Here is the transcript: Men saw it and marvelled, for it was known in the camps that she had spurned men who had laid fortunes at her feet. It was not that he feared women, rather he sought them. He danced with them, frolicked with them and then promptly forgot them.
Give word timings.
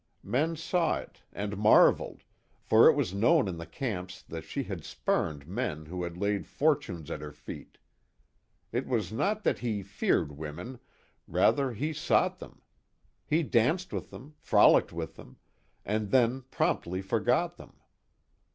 Men 0.23 0.55
saw 0.55 0.97
it 0.97 1.21
and 1.31 1.57
marvelled, 1.59 2.23
for 2.59 2.89
it 2.89 2.95
was 2.95 3.13
known 3.13 3.47
in 3.47 3.57
the 3.59 3.67
camps 3.67 4.23
that 4.23 4.43
she 4.43 4.63
had 4.63 4.83
spurned 4.83 5.45
men 5.47 5.85
who 5.85 6.01
had 6.01 6.17
laid 6.17 6.47
fortunes 6.47 7.11
at 7.11 7.21
her 7.21 7.31
feet. 7.31 7.77
It 8.71 8.87
was 8.87 9.11
not 9.13 9.43
that 9.43 9.59
he 9.59 9.83
feared 9.83 10.31
women, 10.31 10.79
rather 11.27 11.73
he 11.73 11.93
sought 11.93 12.39
them. 12.39 12.63
He 13.27 13.43
danced 13.43 13.93
with 13.93 14.09
them, 14.09 14.33
frolicked 14.39 14.91
with 14.91 15.17
them 15.17 15.37
and 15.85 16.09
then 16.09 16.45
promptly 16.49 17.03
forgot 17.03 17.57
them. 17.57 17.73